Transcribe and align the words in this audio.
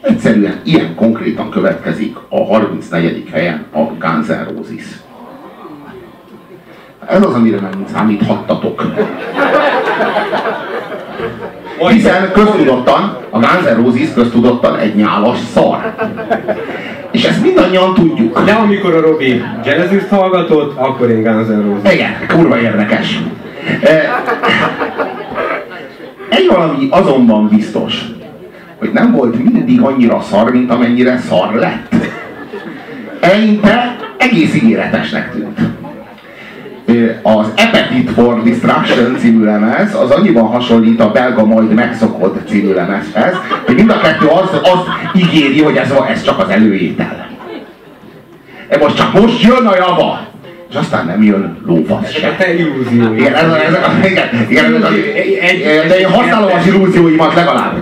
Egyszerűen 0.00 0.60
ilyen 0.64 0.94
konkrétan 0.94 1.50
következik 1.50 2.16
a 2.28 2.44
34. 2.44 3.28
helyen 3.32 3.64
a 3.72 3.78
Guns 3.78 4.26
N' 4.26 4.56
Roses. 4.56 4.84
Ez 7.06 7.24
az, 7.24 7.34
amire 7.34 7.60
nem 7.60 7.84
számíthattatok. 7.92 8.84
Hiszen 11.88 12.32
köztudottan, 12.32 13.16
a 13.30 13.38
Guns 13.38 13.64
N' 13.64 13.82
Roses 13.82 14.12
köztudottan 14.14 14.78
egy 14.78 14.94
nyálas 14.94 15.38
szar. 15.38 15.94
És 17.10 17.24
ezt 17.24 17.42
mindannyian 17.42 17.94
tudjuk. 17.94 18.44
De 18.44 18.52
amikor 18.52 18.94
a 18.94 19.00
Robi 19.00 19.42
Genesis 19.64 20.08
hallgatott, 20.08 20.78
akkor 20.78 21.10
én 21.10 21.22
Guns 21.22 21.46
N' 21.46 21.72
Roses. 21.72 21.92
Igen, 21.92 22.12
kurva 22.28 22.60
érdekes. 22.60 23.20
Egy 26.28 26.46
valami 26.46 26.88
azonban 26.90 27.48
biztos, 27.48 28.04
hogy 28.80 28.90
nem 28.92 29.12
volt 29.12 29.52
mindig 29.52 29.80
annyira 29.80 30.20
szar, 30.30 30.52
mint 30.52 30.70
amennyire 30.70 31.18
szar 31.18 31.54
lett. 31.54 31.94
Eleinte 33.20 33.96
egész 34.16 34.54
ígéretesnek 34.54 35.32
tűnt. 35.32 35.58
Az 37.22 37.46
Appetite 37.56 38.12
for 38.12 38.42
Distraction 38.42 39.16
című 39.18 39.44
lemez 39.44 39.94
az 39.94 40.10
annyiban 40.10 40.46
hasonlít 40.46 41.00
a 41.00 41.10
belga 41.10 41.44
majd 41.44 41.74
megszokott 41.74 42.48
című 42.48 42.72
lemezhez, 42.72 43.34
hogy 43.66 43.74
mind 43.74 43.90
a 43.90 44.00
kettő 44.00 44.26
az, 44.26 44.50
az 44.62 44.78
ígéri, 45.14 45.62
hogy 45.62 45.76
ez, 45.76 45.92
ez 46.08 46.22
csak 46.22 46.38
az 46.38 46.48
előétel. 46.48 47.28
E 48.68 48.78
most 48.78 48.96
csak 48.96 49.20
most 49.20 49.42
jön 49.42 49.66
a 49.66 49.76
java! 49.76 50.28
és 50.70 50.76
aztán 50.76 51.06
nem 51.06 51.22
jön 51.22 51.56
lófasz 51.66 52.10
se. 52.10 52.34
te 52.38 52.54
illúzióid. 52.54 53.18
Igen, 53.18 53.34
ez, 53.34 53.52
ez, 53.52 54.10
igen, 54.10 54.28
igen, 54.48 54.74
ez, 54.74 55.88
de 55.88 55.98
én 55.98 56.10
használom 56.10 56.50
az 56.58 56.66
illúzióimat 56.66 57.34
legalább. 57.34 57.79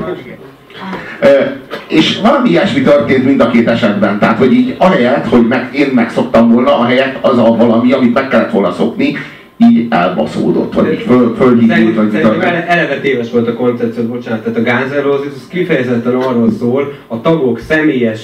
És 1.89 2.21
valami 2.23 2.49
ilyesmi 2.49 2.83
történt 2.83 3.25
mind 3.25 3.41
a 3.41 3.51
két 3.51 3.69
esetben. 3.69 4.19
Tehát, 4.19 4.39
hogy 4.39 4.53
így 4.53 4.75
ahelyett, 4.79 5.29
hogy 5.29 5.47
meg, 5.47 5.69
én 5.73 5.91
megszoktam 5.95 6.53
volna, 6.53 6.79
ahelyett 6.79 7.17
az 7.21 7.39
a 7.39 7.57
valami, 7.57 7.93
amit 7.93 8.15
meg 8.15 8.29
kellett 8.29 8.51
volna 8.51 8.73
szokni, 8.73 9.17
így 9.57 9.87
elbaszódott, 9.91 10.75
vagy 10.75 10.93
így 10.93 11.05
föl, 11.07 11.35
fölhívult, 11.37 11.95
vagy 11.95 12.11
Szerintem 12.11 12.41
eleve 12.69 13.01
téves 13.01 13.31
volt 13.31 13.49
a 13.49 13.55
koncepció, 13.55 14.05
bocsánat, 14.05 14.43
tehát 14.43 14.59
a 14.59 14.63
Guns 14.63 14.93
N' 14.95 15.03
Roses 15.03 15.33
kifejezetten 15.49 16.15
arról 16.15 16.51
szól, 16.59 16.93
a 17.07 17.21
tagok 17.21 17.59
személyes 17.59 18.21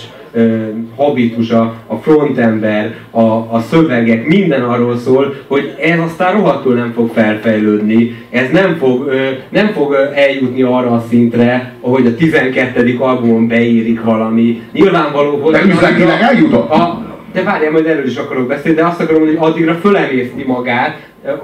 habitusa, 0.96 1.74
a 1.86 1.96
frontember, 1.96 2.94
a, 3.10 3.20
a 3.20 3.64
szövegek, 3.70 4.26
minden 4.26 4.62
arról 4.62 4.96
szól, 4.96 5.34
hogy 5.46 5.74
ez 5.80 5.98
aztán 5.98 6.32
rohadtul 6.32 6.74
nem 6.74 6.92
fog 6.92 7.10
felfejlődni, 7.14 8.16
ez 8.30 8.50
nem 8.52 8.76
fog, 8.76 9.10
nem 9.48 9.66
fog 9.66 9.96
eljutni 10.14 10.62
arra 10.62 10.90
a 10.90 11.04
szintre, 11.08 11.72
ahogy 11.80 12.06
a 12.06 12.14
12. 12.14 12.96
albumon 12.98 13.48
beírik 13.48 14.02
valami. 14.02 14.62
Nyilvánvaló, 14.72 15.36
hogy... 15.36 15.52
De 15.52 15.62
üzletileg 15.64 16.20
eljutott? 16.20 16.70
A, 16.70 17.04
de 17.32 17.42
várjál, 17.42 17.70
majd 17.70 17.86
erről 17.86 18.06
is 18.06 18.16
akarok 18.16 18.46
beszélni, 18.46 18.78
de 18.78 18.86
azt 18.86 19.00
akarom 19.00 19.20
mondani, 19.20 19.38
hogy 19.38 19.50
addigra 19.50 19.74
fölemészti 19.74 20.44
magát, 20.46 20.98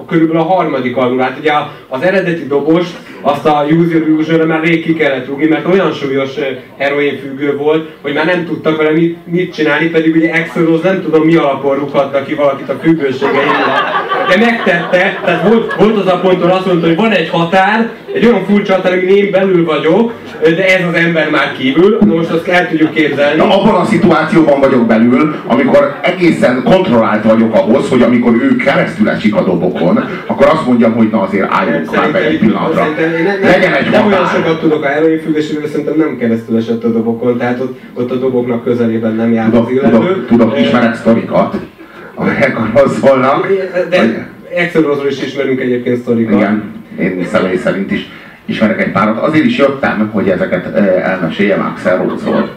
körülbelül 0.07 0.43
a 0.43 0.45
harmadik 0.45 0.97
albumát. 0.97 1.39
Ugye 1.39 1.53
az 1.89 2.03
eredeti 2.03 2.47
dobost, 2.47 2.97
azt 3.21 3.47
a 3.47 3.65
Use 3.71 3.95
Your 3.95 4.09
Illusion 4.09 4.47
már 4.47 4.63
rég 4.63 4.85
ki 4.85 4.95
kellett 4.95 5.27
rúgni, 5.27 5.47
mert 5.47 5.67
olyan 5.67 5.93
súlyos 5.93 6.31
heroin 6.79 7.19
függő 7.19 7.57
volt, 7.57 7.89
hogy 8.03 8.13
már 8.13 8.25
nem 8.25 8.45
tudtak 8.45 8.77
vele 8.77 8.91
mit, 8.91 9.17
mit 9.27 9.55
csinálni, 9.55 9.87
pedig 9.87 10.17
ugye 10.17 10.33
Exodus 10.33 10.81
nem 10.81 11.03
tudom 11.03 11.27
mi 11.27 11.35
alapon 11.35 11.77
rúghatta 11.77 12.23
ki 12.23 12.35
valakit 12.35 12.69
a 12.69 12.79
függőségeivel. 12.83 14.09
De 14.29 14.37
megtette, 14.37 15.19
tehát 15.25 15.49
volt, 15.49 15.75
volt 15.75 15.97
az 15.97 16.07
a 16.07 16.19
ponton 16.19 16.51
azt 16.51 16.67
mondta, 16.67 16.87
hogy 16.87 16.97
van 16.97 17.13
egy 17.13 17.29
határ, 17.29 17.91
egy 18.13 18.27
olyan 18.27 18.45
furcsa 18.45 18.75
határ, 18.75 18.93
amin 18.93 19.09
én 19.09 19.31
belül 19.31 19.65
vagyok, 19.65 20.13
de 20.43 20.79
ez 20.79 20.87
az 20.89 20.95
ember 20.95 21.31
már 21.31 21.53
kívül, 21.59 21.99
Na 22.07 22.15
most 22.15 22.31
azt 22.31 22.49
el 22.49 22.69
tudjuk 22.69 22.91
képzelni. 22.91 23.37
Na, 23.37 23.61
abban 23.61 23.75
a 23.75 23.85
szituációban 23.85 24.61
vagyok 24.61 24.87
belül, 24.87 25.35
amikor 25.47 25.99
egészen 26.03 26.63
kontrollált 26.65 27.25
vagyok 27.25 27.55
ahhoz, 27.55 27.89
hogy 27.89 28.03
amikor 28.03 28.35
ő 28.35 28.57
keresztül 28.57 29.09
esik 29.09 29.35
a 29.35 29.43
dobokon, 29.43 30.05
akkor 30.27 30.47
azt 30.47 30.67
mondjam, 30.67 30.93
hogy 30.93 31.09
na 31.11 31.21
azért 31.21 31.47
álljunk 31.51 31.97
már 31.97 32.13
be 32.13 32.19
egy 32.19 32.39
pillanatra. 32.39 32.89
Legyen 32.97 33.10
egy 33.15 33.91
Nem 33.91 34.07
olyan 34.07 34.27
sokat 34.27 34.61
tudok 34.61 34.85
a 34.85 34.87
heroin 34.87 35.21
függésről, 35.21 35.67
szerintem 35.67 35.95
nem 35.97 36.17
keresztül 36.19 36.57
esett 36.57 36.85
a 36.85 36.89
dobokon, 36.89 37.39
tehát 37.39 37.61
ott, 37.61 37.79
ott 37.95 38.11
a 38.11 38.15
doboknak 38.15 38.65
közelében 38.65 39.15
nem 39.15 39.33
járt 39.33 39.51
tudok, 39.51 39.67
az 39.67 39.73
illető. 39.73 39.97
Tudok, 39.97 40.27
tudok 40.27 40.59
ismerek 40.59 40.95
sztorikat, 40.95 41.57
amelyek 42.15 42.59
arról 42.59 42.89
szólnak. 42.89 43.47
De 43.89 44.29
Exodusról 44.55 45.09
is 45.09 45.23
ismerünk 45.23 45.61
egyébként 45.61 46.01
sztorikat. 46.01 46.35
Igen, 46.35 46.73
én 46.99 47.27
személy 47.31 47.57
szerint 47.57 47.91
is 47.91 48.09
ismerek 48.45 48.83
egy 48.83 48.93
párat. 48.93 49.19
Azért 49.19 49.45
is 49.45 49.59
jöttem, 49.59 50.11
hogy 50.13 50.29
ezeket 50.29 50.75
elmeséljem 50.77 51.61
Axel 51.61 51.97
Rose-ról. 51.97 52.51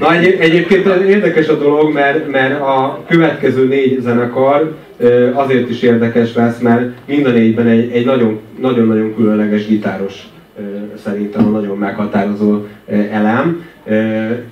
Na 0.00 0.14
egy, 0.14 0.36
egyébként 0.40 0.86
érdekes 0.86 1.48
a 1.48 1.58
dolog, 1.58 1.92
mert, 1.92 2.30
mert 2.30 2.60
a 2.60 3.04
következő 3.08 3.66
négy 3.66 4.00
zenekar 4.00 4.74
azért 5.32 5.70
is 5.70 5.82
érdekes 5.82 6.34
lesz, 6.34 6.58
mert 6.58 6.90
mind 7.06 7.26
a 7.26 7.30
négyben 7.30 7.66
egy, 7.66 7.90
egy 7.90 8.04
nagyon, 8.04 8.40
nagyon-nagyon 8.60 9.14
különleges 9.14 9.66
gitáros 9.66 10.26
szerintem 11.02 11.46
a 11.46 11.50
nagyon 11.50 11.76
meghatározó 11.76 12.64
elem. 13.10 13.64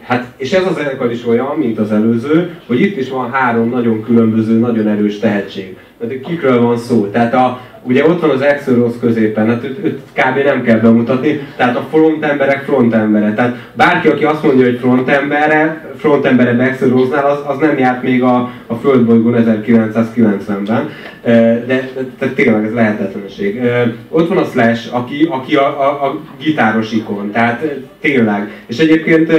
Hát, 0.02 0.26
és 0.36 0.52
ez 0.52 0.66
a 0.66 0.72
zenekar 0.72 1.12
is 1.12 1.26
olyan, 1.26 1.56
mint 1.56 1.78
az 1.78 1.92
előző, 1.92 2.50
hogy 2.66 2.80
itt 2.80 2.96
is 2.96 3.08
van 3.08 3.30
három 3.30 3.68
nagyon 3.68 4.02
különböző, 4.02 4.58
nagyon 4.58 4.88
erős 4.88 5.18
tehetség. 5.18 5.76
Tehát 5.98 6.20
kikről 6.20 6.60
van 6.60 6.76
szó? 6.76 7.06
Tehát 7.06 7.34
a, 7.34 7.60
ugye 7.86 8.08
ott 8.08 8.20
van 8.20 8.30
az 8.30 8.40
Exodus 8.40 8.92
középen, 9.00 9.46
hát 9.46 9.64
őt, 9.64 9.84
őt 9.84 10.00
kb. 10.12 10.44
nem 10.44 10.62
kell 10.62 10.78
bemutatni, 10.78 11.46
tehát 11.56 11.76
a 11.76 11.86
front 11.90 12.24
emberek 12.24 12.64
front 12.64 12.94
embere. 12.94 13.34
Tehát 13.34 13.56
bárki, 13.72 14.08
aki 14.08 14.24
azt 14.24 14.42
mondja, 14.42 14.64
hogy 14.64 14.78
front 14.78 15.08
embere, 15.08 15.90
front 15.96 16.24
embere 16.24 16.62
Exodusnál, 16.62 17.26
az, 17.26 17.38
az 17.46 17.58
nem 17.58 17.78
járt 17.78 18.02
még 18.02 18.22
a, 18.22 18.50
a 18.66 18.74
Földbolygón 18.74 19.34
1990-ben, 19.46 20.90
de, 21.66 21.88
de, 22.18 22.28
tényleg 22.34 22.64
ez 22.64 22.72
lehetetlenség. 22.72 23.60
Ott 24.08 24.28
van 24.28 24.38
a 24.38 24.44
Slash, 24.44 24.94
aki, 24.94 25.28
aki 25.30 25.54
a, 25.54 25.66
a, 25.66 26.06
a 26.06 26.20
gitáros 26.42 26.92
ikon, 26.92 27.30
tehát 27.30 27.64
tényleg. 28.00 28.50
És 28.66 28.78
egyébként 28.78 29.32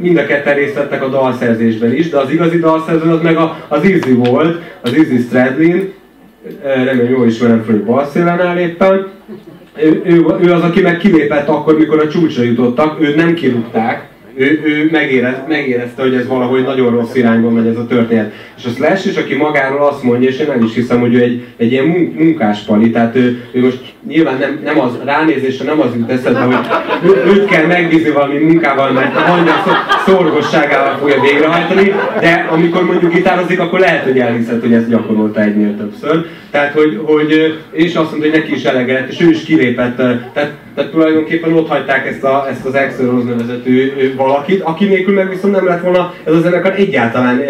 mind 0.00 0.18
a 0.18 0.26
ketten 0.26 0.54
részt 0.54 0.74
vettek 0.74 1.02
a 1.02 1.08
dalszerzésben 1.08 1.94
is, 1.94 2.08
de 2.08 2.18
az 2.18 2.30
igazi 2.30 2.58
dalszerző 2.58 3.10
az 3.10 3.22
meg 3.22 3.36
az 3.68 3.84
Izzy 3.84 4.12
volt, 4.12 4.62
az 4.80 4.92
Izzy 4.92 5.18
Stradlin, 5.18 5.92
remélem 6.62 7.10
jól 7.10 7.26
ismerem 7.26 7.62
föl, 7.62 7.74
hogy 7.74 7.84
balszélen 7.84 8.40
áll 8.40 8.58
éppen. 8.58 9.08
Ő, 9.76 10.02
ő, 10.04 10.24
ő, 10.40 10.52
az, 10.52 10.62
aki 10.62 10.80
meg 10.80 10.96
kilépett 10.96 11.48
akkor, 11.48 11.78
mikor 11.78 11.98
a 11.98 12.08
csúcsra 12.08 12.42
jutottak, 12.42 13.00
őt 13.00 13.16
nem 13.16 13.34
kirúgták, 13.34 14.08
ő, 14.34 14.60
ő 14.64 14.88
megérez, 14.90 15.34
megérezte, 15.48 16.02
hogy 16.02 16.14
ez 16.14 16.26
valahogy 16.26 16.62
nagyon 16.62 16.90
rossz 16.90 17.14
irányba 17.14 17.50
megy 17.50 17.66
ez 17.66 17.76
a 17.76 17.86
történet. 17.86 18.32
És 18.56 18.64
a 18.64 18.68
Slash 18.68 19.06
is, 19.06 19.16
aki 19.16 19.34
magáról 19.34 19.86
azt 19.86 20.02
mondja, 20.02 20.28
és 20.28 20.38
én 20.38 20.46
nem 20.46 20.62
is 20.62 20.74
hiszem, 20.74 21.00
hogy 21.00 21.14
ő 21.14 21.20
egy, 21.20 21.46
egy 21.56 21.72
ilyen 21.72 21.84
munkáspali, 22.14 22.90
tehát 22.90 23.16
ő, 23.16 23.42
ő 23.52 23.60
most 23.60 23.91
nyilván 24.06 24.38
nem, 24.38 24.60
nem 24.64 24.80
az 24.80 24.92
ránézésre 25.04 25.64
nem 25.64 25.80
az 25.80 25.94
jut 25.96 26.10
eszedbe, 26.10 26.40
hogy 26.40 26.56
őt 27.26 27.44
kell 27.44 27.66
megbízni 27.66 28.10
valami 28.10 28.38
munkával, 28.38 28.90
mert 28.90 29.16
a 29.16 29.20
hangja 29.20 29.52
szorgosságával 30.06 30.96
fogja 30.98 31.20
végrehajtani, 31.20 31.94
de 32.20 32.46
amikor 32.50 32.84
mondjuk 32.84 33.12
gitározik, 33.12 33.60
akkor 33.60 33.78
lehet, 33.78 34.04
hogy 34.04 34.18
elhiszed, 34.18 34.60
hogy 34.60 34.72
ezt 34.72 34.88
gyakorolta 34.88 35.40
egynél 35.40 35.76
többször. 35.76 36.26
Tehát, 36.50 36.72
hogy, 36.72 37.00
hogy 37.04 37.58
és 37.72 37.94
azt 37.94 38.10
mondta, 38.10 38.28
hogy 38.30 38.38
neki 38.38 38.54
is 38.54 38.64
elege 38.64 38.92
lett, 38.92 39.10
és 39.10 39.20
ő 39.20 39.30
is 39.30 39.44
kilépett. 39.44 39.96
Tehát, 39.96 40.30
tehát 40.74 40.90
tulajdonképpen 40.90 41.52
ott 41.52 41.68
hagyták 41.68 42.06
ezt, 42.06 42.24
a, 42.24 42.46
ezt 42.50 42.64
az 42.64 42.74
Axel 42.74 43.06
Rose 43.06 43.34
valakit, 44.16 44.60
aki 44.60 44.84
nélkül 44.84 45.14
meg 45.14 45.28
viszont 45.28 45.54
nem 45.54 45.66
lett 45.66 45.82
volna 45.82 46.14
ez 46.24 46.34
a 46.34 46.40
zenekar 46.40 46.72
egyáltalán 46.76 47.42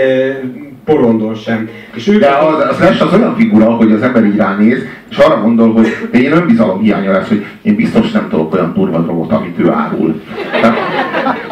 porondon 0.84 1.34
sem. 1.34 1.68
És 1.94 2.08
ő 2.08 2.18
De 2.18 2.28
az, 2.28 2.68
az 2.70 2.78
lesz 2.78 3.00
az 3.00 3.14
olyan 3.14 3.36
figura, 3.36 3.64
hogy 3.64 3.92
az 3.92 4.02
ember 4.02 4.24
így 4.24 4.36
ránéz, 4.36 4.78
és 5.10 5.16
arra 5.16 5.40
gondol, 5.40 5.72
hogy 5.72 5.86
én 6.12 6.32
önbizalom 6.32 6.80
hiánya 6.80 7.12
lesz, 7.12 7.28
hogy 7.28 7.46
én 7.62 7.74
biztos 7.74 8.10
nem 8.10 8.28
tudok 8.28 8.54
olyan 8.54 8.72
turva 8.72 8.98
drogot, 8.98 9.32
amit 9.32 9.58
ő 9.58 9.70
árul. 9.70 10.22
Tehát 10.50 10.76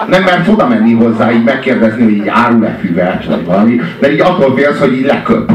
nem 0.08 0.22
mert 0.22 0.48
oda 0.48 0.68
menni 0.68 0.92
hozzá, 0.92 1.32
így 1.32 1.44
megkérdezni, 1.44 2.02
hogy 2.02 2.12
így 2.12 2.28
árul-e 2.28 2.78
füvet, 2.80 3.24
vagy 3.24 3.44
valami, 3.44 3.80
de 3.98 4.12
így 4.12 4.20
attól 4.20 4.56
félsz, 4.56 4.78
hogy 4.78 4.92
így 4.92 5.06
leköp. 5.06 5.52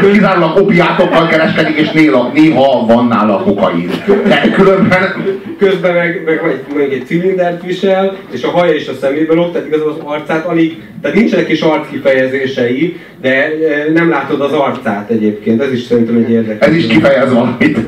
Kizárólag 0.00 0.56
opiátokkal 0.56 1.26
kereskedik, 1.26 1.76
és 1.76 1.90
néha, 1.90 2.30
néha 2.34 2.86
van 2.86 3.06
nála 3.06 3.42
kokain. 3.42 3.90
De 4.06 4.50
különben... 4.54 5.24
Közben 5.58 5.94
meg, 5.94 6.22
meg, 6.24 6.40
meg, 6.44 6.64
meg 6.76 6.92
egy 6.92 7.06
cilindert 7.06 7.62
visel, 7.62 8.16
és 8.30 8.42
a 8.42 8.50
haja 8.50 8.74
is 8.74 8.88
a 8.88 8.92
szemébe 9.00 9.34
lóg, 9.34 9.52
tehát 9.52 9.66
igazából 9.66 9.92
az 9.92 10.04
arcát 10.04 10.44
alig, 10.44 10.82
tehát 11.02 11.16
nincsenek 11.16 11.48
is 11.48 11.60
arckifejezései, 11.60 13.00
de 13.20 13.30
e, 13.30 13.92
nem 13.94 14.08
látod 14.08 14.40
az 14.40 14.52
arcát 14.52 15.10
egyébként, 15.10 15.62
ez 15.62 15.72
is 15.72 15.82
szerintem 15.82 16.16
egy 16.16 16.30
érdekes. 16.30 16.68
Ez 16.68 16.74
is 16.74 16.86
kifejez 16.86 17.32
valamit, 17.32 17.78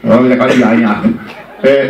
valaminek 0.00 0.42
a 0.42 0.46
hiányát. 0.46 1.04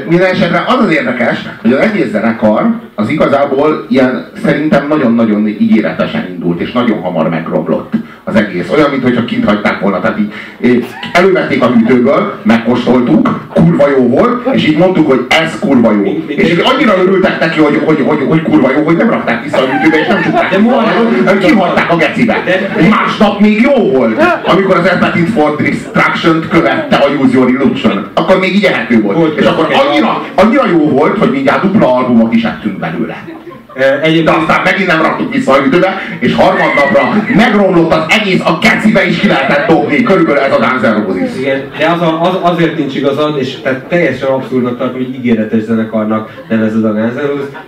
Minden 0.09 0.31
esetre 0.31 0.65
az 0.67 0.85
az 0.85 0.93
érdekes, 0.93 1.39
hogy 1.63 1.73
az 1.73 1.79
egész 1.79 2.11
zenekar 2.11 2.81
az 2.95 3.09
igazából 3.09 3.87
ilyen 3.89 4.31
szerintem 4.43 4.89
nagyon-nagyon 4.89 5.47
ígéretesen 5.47 6.27
indult, 6.31 6.61
és 6.61 6.73
nagyon 6.73 7.01
hamar 7.01 7.29
megromlott 7.29 7.93
az 8.29 8.37
egész. 8.37 8.71
Olyan, 8.71 8.91
mintha 8.91 9.25
kint 9.25 9.45
hagyták 9.45 9.81
volna. 9.81 10.01
Tehát 10.01 10.19
így 10.19 10.87
elővették 11.13 11.63
a 11.63 11.67
hűtőből, 11.67 12.41
megkóstoltuk, 12.43 13.47
kurva 13.55 13.89
jó 13.89 14.09
volt, 14.09 14.55
és 14.55 14.67
így 14.67 14.77
mondtuk, 14.77 15.07
hogy 15.11 15.27
ez 15.29 15.59
kurva 15.59 15.93
jó. 15.93 16.25
És 16.27 16.51
így 16.51 16.63
annyira 16.75 16.95
örültek 17.03 17.41
neki, 17.41 17.61
hogy, 17.61 17.83
hogy, 17.85 18.05
hogy, 18.07 18.25
hogy 18.29 18.43
kurva 18.43 18.71
jó, 18.71 18.85
hogy 18.85 18.97
nem 18.97 19.11
rakták 19.11 19.43
vissza 19.43 19.57
a 19.57 19.67
hűtőbe, 19.67 19.99
és 19.99 20.07
nem 20.07 20.23
csukták. 20.23 20.51
De 20.51 20.59
hanem 20.61 21.39
kihagyták 21.39 21.93
a 21.93 21.97
gecibe. 21.97 22.43
Másnap 22.91 23.41
még 23.41 23.61
jó 23.61 23.91
volt, 23.91 24.23
amikor 24.45 24.77
az 24.77 24.91
Appetite 24.93 25.31
for 25.31 25.57
Destruction-t 25.57 26.49
követte 26.49 26.97
a 26.97 27.09
Use 27.23 27.33
Your 27.33 27.49
Illusion. 27.49 28.07
Akkor 28.15 28.39
még 28.39 28.55
így 28.55 28.65
ehető 28.65 29.01
volt. 29.03 29.39
És 29.39 29.47
akkor 29.47 29.69
annyira, 29.89 30.23
annyira 30.35 30.67
jó 30.67 30.89
volt, 30.89 31.19
hogy 31.19 31.31
mindjárt 31.31 31.63
dupla 31.63 31.95
albumot 31.95 32.35
is 32.35 32.45
ettünk 32.45 32.79
belőle. 32.79 33.38
Egyébként... 34.03 34.25
De 34.25 34.31
aztán 34.31 34.63
megint 34.65 34.89
nem 34.89 35.03
raktuk 35.03 35.33
vissza 35.33 35.53
a 35.53 35.67
ütőbe, 35.67 36.01
és 36.19 36.35
harmadnapra 36.35 37.25
megromlott 37.37 37.93
az 37.93 38.05
egész, 38.09 38.41
a 38.45 38.59
kecibe 38.59 39.07
is 39.07 39.19
ki 39.19 39.27
lehetett 39.27 39.69
dobni. 39.69 40.03
Körülbelül 40.03 40.41
ez 40.41 40.53
a 40.53 40.59
Guns. 40.59 41.39
Igen, 41.39 41.71
de 41.79 41.87
az, 41.87 42.01
a, 42.01 42.21
az, 42.21 42.53
azért 42.53 42.79
nincs 42.79 42.95
igazad, 42.95 43.39
és 43.39 43.61
tehát 43.61 43.85
teljesen 43.85 44.29
abszurdnak 44.29 44.79
tartom, 44.79 44.97
hogy 44.97 45.15
ígéretes 45.15 45.63
zenekarnak 45.63 46.45
nevezed 46.49 46.85
a 46.85 46.93
Guns. 46.93 47.13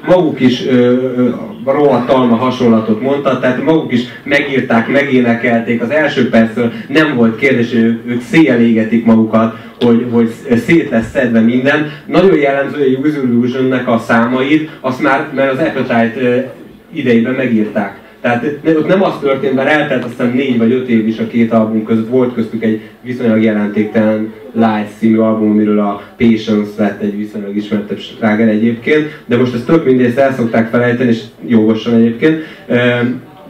Maguk 0.07 0.41
is 0.41 0.67
ö, 0.67 0.73
ö, 1.17 1.29
rohadt 1.65 2.07
talma 2.07 2.37
hasonlatot 2.37 3.01
mondta, 3.01 3.39
tehát 3.39 3.65
maguk 3.65 3.93
is 3.93 4.01
megírták, 4.25 4.89
megénekelték. 4.89 5.83
Az 5.83 5.91
első 5.91 6.29
percről 6.29 6.73
nem 6.89 7.15
volt 7.17 7.37
kérdés, 7.37 7.71
hogy 7.71 8.01
ők, 8.07 8.23
széjjel 8.23 8.61
égetik 8.61 9.05
magukat, 9.05 9.57
hogy, 9.81 10.07
hogy 10.11 10.31
szét 10.67 10.91
lesz 10.91 11.11
szedve 11.11 11.41
minden. 11.41 11.93
Nagyon 12.07 12.37
jellemző 12.37 12.97
a 12.97 12.99
Use 13.07 13.21
Illusion-nek 13.23 13.89
a 13.89 13.99
számait, 13.99 14.71
azt 14.81 15.03
már, 15.03 15.29
mert 15.35 15.53
az 15.53 15.59
Appetite 15.59 16.55
idejében 16.93 17.35
megírták. 17.35 17.99
Tehát 18.21 18.45
ott 18.65 18.87
nem 18.87 19.03
az 19.03 19.19
történt, 19.21 19.55
mert 19.55 19.69
eltelt 19.69 20.05
aztán 20.05 20.31
négy 20.31 20.59
vagy 20.59 20.73
öt 20.73 20.89
év 20.89 21.07
is 21.07 21.19
a 21.19 21.27
két 21.27 21.53
album 21.53 21.85
között, 21.85 22.09
volt 22.09 22.35
köztük 22.35 22.63
egy 22.63 22.81
viszonylag 23.03 23.43
jelentéktelen 23.43 24.33
Light 24.53 24.97
című 24.99 25.19
album, 25.19 25.51
amiről 25.51 25.79
a 25.79 26.03
Patience 26.17 26.71
lett 26.77 27.03
egy 27.03 27.17
viszonylag 27.17 27.57
ismertebb 27.57 27.99
sláger 27.99 28.49
egyébként, 28.49 29.23
de 29.27 29.37
most 29.37 29.55
ezt 29.55 29.67
tök 29.67 29.85
mindegy, 29.85 30.17
el 30.17 30.35
szokták 30.35 30.71
felejteni, 30.71 31.09
és 31.09 31.23
jogosan 31.47 31.95
egyébként 31.95 32.43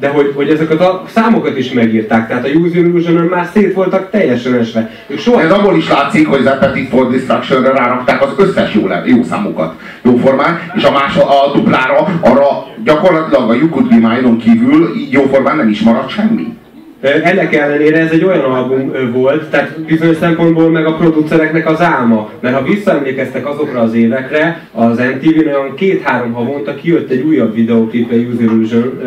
de 0.00 0.08
hogy, 0.08 0.32
hogy 0.35 0.49
ezeket 0.49 0.81
a 0.81 1.02
számokat 1.06 1.58
is 1.58 1.73
megírták, 1.73 2.29
tehát 2.29 2.44
a 2.44 2.49
Use 2.49 2.79
illusion 2.79 3.25
már 3.25 3.49
szét 3.52 3.75
voltak 3.75 4.11
teljesen 4.11 4.55
esve. 4.55 4.91
Ők 5.06 5.19
soha... 5.19 5.43
Ez 5.43 5.50
abból 5.50 5.76
is 5.76 5.88
látszik, 5.88 6.29
hogy 6.29 6.41
az 6.41 6.52
Appetite 6.52 6.88
for 6.88 7.11
Destruction-re 7.11 7.73
rárakták 7.73 8.23
az 8.23 8.32
összes 8.37 8.75
jó, 8.75 8.87
jó 9.05 9.23
számokat, 9.23 9.75
jó 10.02 10.17
formán, 10.17 10.58
és 10.76 10.85
a, 10.85 10.91
más, 10.91 11.17
a 11.17 11.50
duplára, 11.55 12.20
arra 12.20 12.67
gyakorlatilag 12.85 13.50
a 13.50 13.55
You 13.55 13.69
Could 13.69 13.88
Be 13.88 14.37
kívül 14.38 14.91
jó 15.11 15.23
formán 15.23 15.56
nem 15.56 15.69
is 15.69 15.81
maradt 15.81 16.11
semmi. 16.11 16.58
Ennek 17.00 17.55
ellenére 17.55 17.99
ez 17.99 18.11
egy 18.11 18.25
olyan 18.25 18.41
album 18.41 18.93
volt, 19.12 19.50
tehát 19.50 19.81
bizonyos 19.81 20.17
szempontból 20.17 20.70
meg 20.70 20.87
a 20.87 20.94
producereknek 20.94 21.69
az 21.69 21.81
álma. 21.81 22.31
Mert 22.41 22.55
ha 22.55 22.62
visszaemlékeztek 22.62 23.49
azokra 23.49 23.81
az 23.81 23.94
évekre, 23.94 24.69
az 24.73 24.99
MTV-n 24.99 25.47
olyan 25.47 25.75
két-három 25.75 26.32
havonta 26.32 26.75
kijött 26.75 27.11
egy 27.11 27.23
újabb 27.23 27.55
videóklip 27.55 28.11
a 28.11 28.14
Use 28.14 28.43
Illusion 28.43 29.00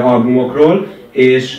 albumokról, 0.00 0.86
és 1.10 1.58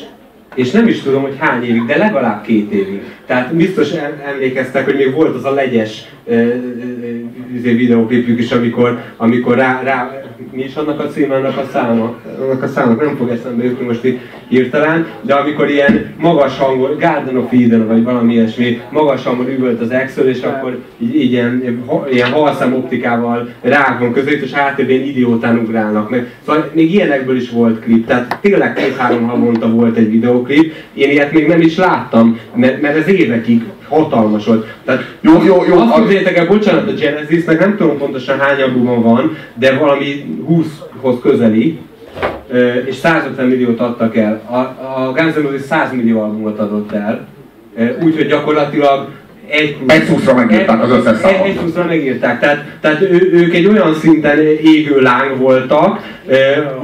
és 0.55 0.71
nem 0.71 0.87
is 0.87 1.01
tudom, 1.01 1.21
hogy 1.21 1.35
hány 1.39 1.63
évig, 1.63 1.85
de 1.85 1.97
legalább 1.97 2.43
két 2.43 2.71
évig. 2.71 3.01
Tehát 3.25 3.55
biztos 3.55 3.91
emlékeztek, 4.25 4.85
hogy 4.85 4.95
még 4.95 5.13
volt 5.13 5.35
az 5.35 5.45
a 5.45 5.51
legyes 5.51 6.05
videóklipjük 7.61 8.39
is, 8.39 8.51
amikor, 8.51 9.01
amikor 9.17 9.55
rá, 9.55 9.81
rá, 9.83 10.21
mi 10.51 10.63
is 10.63 10.75
annak 10.75 10.99
a 10.99 11.33
annak 11.33 11.57
a 11.57 11.67
száma, 11.71 12.15
annak 12.41 12.63
a 12.63 12.67
számnak 12.67 13.05
nem 13.05 13.15
fog 13.15 13.29
eszembe 13.29 13.63
jutni 13.63 13.85
most 13.85 14.03
itt 14.03 14.19
hirtelen, 14.47 15.07
de 15.21 15.33
amikor 15.33 15.69
ilyen 15.69 16.13
magas 16.17 16.57
hangon, 16.57 16.97
Garden 16.99 17.37
of 17.37 17.51
Eden, 17.51 17.87
vagy 17.87 18.03
valami 18.03 18.33
ilyesmi, 18.33 18.81
magas 18.89 19.23
hangon 19.23 19.49
üvölt 19.49 19.81
az 19.81 19.91
Excel, 19.91 20.27
és 20.27 20.41
akkor 20.41 20.79
így, 20.97 21.15
így 21.15 21.31
ilyen, 21.31 21.83
ilyen 22.11 22.31
halszám 22.31 22.73
optikával 22.73 23.49
rágban 23.61 24.13
között, 24.13 24.41
és 24.41 24.51
háttérben 24.51 24.95
idiótán 24.95 25.57
ugrálnak 25.57 26.09
meg. 26.09 26.31
Szóval 26.45 26.71
még 26.73 26.93
ilyenekből 26.93 27.37
is 27.37 27.49
volt 27.49 27.79
klip, 27.79 28.07
tehát 28.07 28.37
tényleg 28.41 28.73
két-három 28.73 29.27
havonta 29.27 29.69
volt 29.69 29.97
egy 29.97 30.11
videóklip, 30.11 30.73
én 30.93 31.09
ilyet 31.09 31.31
még 31.31 31.47
nem 31.47 31.61
is 31.61 31.77
láttam, 31.77 32.39
mert, 32.55 32.81
mert 32.81 32.97
ez 32.97 33.07
évekig 33.07 33.63
hatalmas 33.89 34.45
volt. 34.45 34.65
Tehát 34.85 35.15
jó, 35.21 35.43
jó, 35.43 35.63
jó, 35.67 35.79
azt 35.79 35.95
képzeljétek 35.95 36.37
el, 36.37 36.47
bocsánat, 36.47 36.87
a 36.87 36.93
Genesisnek 36.93 37.59
nem 37.59 37.77
tudom 37.77 37.97
pontosan 37.97 38.39
hány 38.39 38.61
albuma 38.61 39.01
van, 39.01 39.37
de 39.53 39.77
valami 39.77 40.37
20-hoz 40.49 41.15
közeli, 41.21 41.79
és 42.85 42.95
150 42.95 43.47
milliót 43.47 43.79
adtak 43.79 44.15
el. 44.15 44.41
A, 44.49 44.55
a 44.99 45.13
Guns 45.15 45.33
N' 45.33 45.41
Roses 45.41 45.61
100 45.61 45.91
millió 45.91 46.21
albumot 46.21 46.59
adott 46.59 46.91
el, 46.91 47.27
úgyhogy 48.03 48.27
gyakorlatilag 48.27 49.07
egy, 49.47 49.77
egy 49.87 50.03
szuszra 50.03 50.33
megírták 50.33 50.83
az 50.83 50.89
összes 50.89 51.17
számot. 51.17 51.45
Egy, 51.45 51.59
szuszra 51.63 51.85
megírták, 51.85 52.39
tehát, 52.39 52.63
tehát 52.81 53.01
ő, 53.01 53.29
ők 53.33 53.53
egy 53.53 53.65
olyan 53.65 53.93
szinten 53.93 54.39
égő 54.63 54.99
láng 55.01 55.37
voltak, 55.37 55.99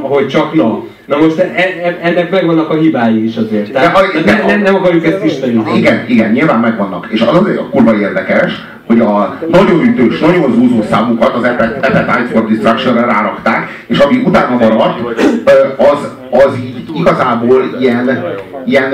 hogy 0.01 0.27
csak 0.27 0.53
na. 0.53 0.83
Na 1.05 1.17
most 1.17 1.37
e, 1.37 1.51
e, 1.55 1.97
ennek 2.01 2.31
megvannak 2.31 2.69
a 2.69 2.75
hibái 2.75 3.23
is 3.23 3.35
azért. 3.35 3.71
Tehát 3.71 3.97
a, 3.97 4.01
ne, 4.25 4.45
nem, 4.45 4.61
nem 4.61 4.75
akarjuk 4.75 5.05
ezt 5.05 5.25
isteníteni. 5.25 5.77
Igen, 5.77 6.05
igen, 6.07 6.31
nyilván 6.31 6.59
megvannak. 6.59 7.07
És 7.11 7.21
az 7.21 7.37
azért 7.37 7.59
a 7.59 7.69
kurva 7.69 7.95
érdekes, 7.95 8.51
hogy 8.87 8.99
a 8.99 9.39
nagyon 9.49 9.81
ütős, 9.81 10.19
nagyon 10.19 10.53
zúzó 10.53 10.81
számukat 10.89 11.35
az 11.35 11.43
Appetite 11.43 12.27
for 12.31 12.47
Destruction-re 12.47 13.05
rárakták, 13.05 13.83
és 13.87 13.97
ami 13.97 14.21
utána 14.25 14.55
maradt, 14.55 14.99
az, 15.77 16.09
az 16.29 16.57
így 16.63 16.83
igazából 16.95 17.77
ilyen, 17.79 18.23
ilyen 18.65 18.93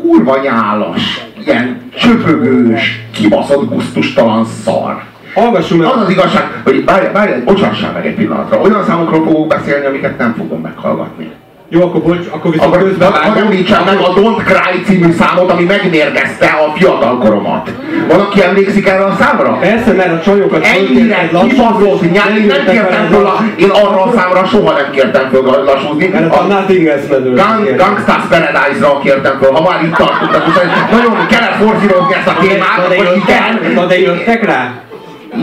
kurva 0.00 0.40
nyálas, 0.42 1.28
ilyen 1.44 1.90
csöpögős, 1.96 3.06
kibaszott, 3.12 3.68
gusztustalan 3.68 4.44
szar. 4.44 5.02
Hallgassunk 5.34 5.82
meg! 5.82 5.90
Az 5.90 6.02
az 6.02 6.10
igazság, 6.10 6.60
hogy 6.64 6.84
várj, 6.84 7.06
várj, 7.12 7.40
bocsássál 7.44 7.92
meg 7.92 8.06
egy 8.06 8.14
pillanatra. 8.14 8.60
Olyan 8.60 8.84
számokról 8.84 9.24
fogok 9.24 9.46
beszélni, 9.46 9.86
amiket 9.86 10.18
nem 10.18 10.34
fogom 10.34 10.60
meghallgatni. 10.60 11.30
Jó, 11.70 11.82
akkor 11.82 12.02
bocs, 12.02 12.26
akkor 12.30 12.50
viszont 12.50 12.74
akkor, 12.74 12.88
közben 12.88 13.12
vágom. 13.12 13.36
említsem 13.36 13.84
meg 13.84 13.98
a 13.98 14.12
Don't 14.14 14.42
Cry 14.44 14.82
című 14.86 15.12
számot, 15.12 15.50
ami 15.50 15.64
megmérgezte 15.64 16.46
a 16.46 16.72
fiatalkoromat. 16.76 17.70
Valaki 18.08 18.42
emlékszik 18.42 18.88
erre 18.88 19.04
a 19.04 19.16
számra? 19.20 19.58
Persze, 19.60 19.92
mert 19.92 20.12
a 20.12 20.20
csajokat 20.20 20.64
Ennyire 20.64 21.28
kibaszott 21.48 22.12
nyár, 22.12 22.36
én 22.36 22.46
nem 22.46 22.64
kértem 22.66 23.06
föl, 23.10 23.26
a, 23.26 23.44
én 23.56 23.70
arra 23.70 24.02
a 24.02 24.12
számra 24.16 24.44
soha 24.44 24.72
nem 24.72 24.90
kértem 24.90 25.28
föl 25.30 25.64
lassúzni. 25.64 26.06
Mert 26.06 26.36
a, 26.36 26.42
Nothing 26.42 26.86
Else 26.86 27.06
Gang, 27.08 27.76
Gangsta's 27.76 28.24
Paradise-ra 28.28 28.98
kértem 28.98 29.38
föl, 29.38 29.52
ha 29.52 29.70
már 29.70 29.82
itt 29.84 29.94
tartottak, 29.94 30.44
nagyon 30.90 31.26
kellett 31.26 31.54
forszírozni 31.54 32.14
ezt 32.14 32.28
a 32.28 32.36
témát, 32.40 32.80
hogy 32.86 33.16
igen. 33.16 33.72
Na 33.74 33.86
de 33.86 33.98
jöttek 34.00 34.44
rá? 34.44 34.72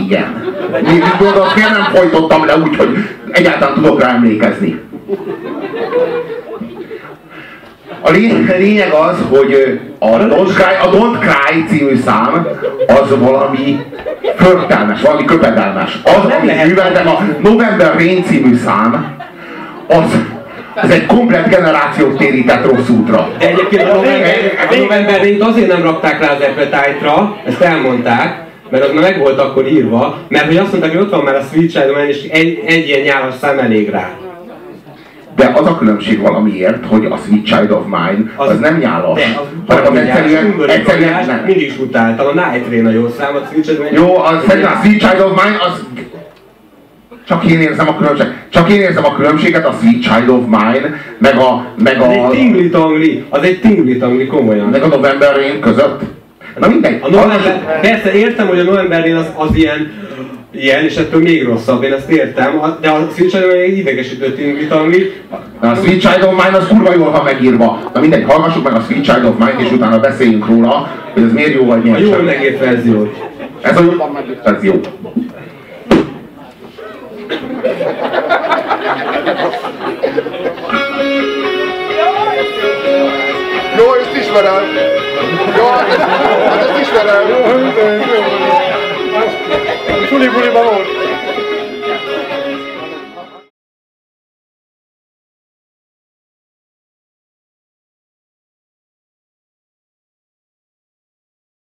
Igen. 0.06 0.54
Még 0.82 1.04
gondolod, 1.18 1.52
miért 1.54 1.70
nem 1.70 1.88
folytottam 1.94 2.46
le 2.46 2.56
úgy, 2.56 2.76
hogy 2.76 2.88
egyáltalán 3.30 3.74
tudok 3.74 4.00
rá 4.00 4.08
emlékezni. 4.08 4.84
A 8.06 8.10
lényeg 8.58 8.92
az, 8.92 9.16
hogy 9.28 9.80
a 9.98 10.06
Don't 10.06 10.54
Cry, 10.54 10.74
a 10.82 10.90
Don't 10.90 11.18
Cry 11.18 11.64
című 11.68 11.96
szám 11.96 12.46
az 12.86 13.18
valami 13.18 13.80
förtelmes, 14.36 15.00
valami 15.00 15.24
köpedelmes. 15.24 15.98
Az, 16.04 16.32
amit 16.40 16.66
műveltem, 16.66 17.08
a 17.08 17.22
November 17.42 17.94
Rain 17.94 18.24
című 18.24 18.56
szám, 18.56 19.16
az 19.86 20.04
ez 20.74 20.90
egy 20.90 21.06
komplet 21.06 21.48
generációt 21.48 22.16
térített 22.16 22.70
rossz 22.70 22.88
útra. 22.88 23.28
De 23.38 23.48
egyébként 23.48 23.82
a 23.82 23.94
November, 23.94 24.34
a 24.70 24.74
November 24.76 25.20
Rain 25.20 25.42
azért 25.42 25.68
nem 25.68 25.82
rakták 25.82 26.20
rá 26.20 26.30
az 26.32 26.40
Appetite-ra, 26.40 27.36
ezt 27.46 27.60
elmondták, 27.60 28.44
mert 28.70 28.84
az 28.84 28.92
már 28.92 29.02
meg 29.02 29.18
volt 29.18 29.38
akkor 29.38 29.68
írva, 29.68 30.18
mert 30.28 30.46
hogy 30.46 30.56
azt 30.56 30.70
mondták, 30.70 30.92
hogy 30.92 31.00
ott 31.00 31.10
van 31.10 31.24
már 31.24 31.34
a 31.34 31.42
Sweet 31.52 31.70
Child 31.70 31.90
Man, 31.90 32.08
és 32.08 32.22
egy, 32.22 32.62
egy 32.66 32.88
ilyen 32.88 33.00
nyálas 33.00 33.34
szám 33.40 33.58
elég 33.58 33.90
rá. 33.90 34.10
De 35.36 35.52
az 35.54 35.66
a 35.66 35.78
különbség 35.78 36.20
valamiért, 36.20 36.86
hogy 36.86 37.04
a 37.04 37.16
Sweet 37.16 37.44
Child 37.44 37.70
of 37.70 37.84
Mine 37.84 38.32
az, 38.36 38.48
az 38.48 38.58
nem 38.58 38.78
nyálas, 38.78 39.18
de, 39.18 39.40
az 39.40 39.74
hanem 39.74 39.92
az 39.92 39.98
egyszerűen, 39.98 40.54
egyszerűen 40.66 41.26
nem. 41.26 41.42
Mindig 41.46 41.66
is 41.66 41.78
utáltam, 41.78 42.26
a 42.26 42.32
Night 42.32 42.68
Rain 42.68 42.86
a 42.86 42.90
jó 42.90 43.08
szám, 43.18 43.36
a 43.36 43.46
Sweet 43.50 43.64
Child 43.64 43.78
of 43.78 43.90
Mine. 43.90 44.00
Jó, 44.00 44.18
az, 44.18 44.44
szerintem 44.46 44.72
a 44.72 44.84
Sweet 44.84 45.00
Child 45.00 45.20
of 45.20 45.44
Mine 45.44 45.56
az 45.60 45.84
csak 47.26 47.44
én 47.44 47.60
érzem 47.60 47.88
a 47.88 47.96
különbséget. 47.96 48.34
Csak 48.48 48.70
én 48.70 48.80
érzem 48.80 49.04
a 49.04 49.14
különbséget 49.14 49.66
a 49.66 49.74
Sweet 49.80 50.02
Child 50.02 50.28
of 50.28 50.44
Mine, 50.44 50.94
meg 51.18 51.36
a... 51.36 51.66
Meg 51.82 52.00
a 52.00 52.04
az 52.04 52.10
egy 52.10 52.28
tingli 52.30 52.68
tangli, 52.68 53.24
az 53.28 53.42
egy 53.42 53.60
tingli 53.60 53.96
tangli 53.96 54.26
komolyan. 54.26 54.68
Meg 54.68 54.82
a 54.82 54.86
November 54.86 55.34
Rain 55.34 55.60
között. 55.60 56.00
Na 56.58 56.68
mindegy. 56.68 56.98
A 57.02 57.08
november, 57.08 57.80
persze 57.80 58.12
értem, 58.12 58.46
hogy 58.46 58.58
a 58.58 58.62
novemberén 58.62 59.16
az, 59.16 59.26
az 59.36 59.56
ilyen, 59.56 59.92
ilyen, 60.58 60.84
és 60.84 60.96
ettől 60.96 61.20
még 61.20 61.44
rosszabb, 61.44 61.82
én 61.82 61.92
ezt 61.92 62.10
értem, 62.10 62.76
de 62.80 62.88
a 62.88 63.08
Switch 63.14 63.36
egy 63.52 63.78
idegesítő 63.78 64.34
tinglitangi. 64.34 65.12
A 65.60 65.74
Sweet 65.74 66.00
Child 66.00 66.22
of 66.22 66.44
Mine 66.44 66.56
az 66.56 66.66
kurva 66.66 66.94
jól 66.94 67.10
van 67.10 67.24
megírva. 67.24 67.90
Na 67.94 68.00
mindegy, 68.00 68.24
hallgassuk 68.28 68.64
meg 68.64 68.74
a 68.74 68.80
Sweet 68.80 69.04
Child 69.04 69.24
of 69.24 69.34
Mine, 69.38 69.56
és 69.58 69.72
utána 69.72 69.98
beszéljünk 69.98 70.46
róla, 70.46 70.90
hogy 71.12 71.22
ez 71.22 71.32
miért 71.32 71.54
jó 71.54 71.64
vagy 71.64 71.82
miért 71.82 71.98
A 71.98 72.00
jól 72.00 72.22
megírt 72.22 72.58
verziót. 72.58 73.16
Ez 73.60 73.78
a 73.78 73.82
jól 73.82 74.10
megírt 74.12 74.44
verzió. 74.44 74.80
Jó, 83.76 83.84
ezt 84.00 84.16
ismerem. 84.16 84.62
Jó, 85.56 85.64
hát 85.64 85.88
ezt 86.58 86.80
ismerem. 86.80 88.45
Puli 89.64 90.28
पुली 90.28 90.48
Baba 90.56 91.15